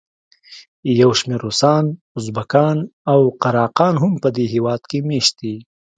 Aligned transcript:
یو 1.01 1.11
شمېر 1.19 1.39
روسان، 1.45 1.85
ازبکان 2.17 2.77
او 3.11 3.19
قراقان 3.41 3.95
هم 4.01 4.13
په 4.23 4.29
دې 4.35 4.45
هېواد 4.53 4.81
کې 4.89 4.97
مېشت 5.09 5.33
دي. 5.41 5.55